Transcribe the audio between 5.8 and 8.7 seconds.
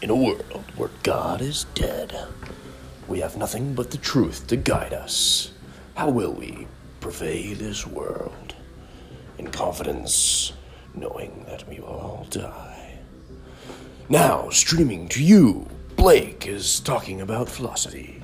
How will we purvey this world?